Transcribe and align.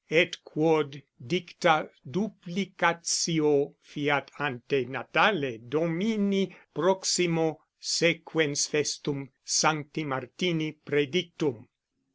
Et 0.09 0.35
quod 0.43 0.99
dicta 1.23 1.87
dupplicatio 2.09 3.75
fiat 3.83 4.31
ante 4.39 4.85
natale 4.87 5.59
domini 5.59 6.51
proximo 6.73 7.59
sequens 7.79 8.65
festum 8.67 9.29
Sancti 9.45 10.03
Martini 10.05 10.71
predictum. 10.87 11.67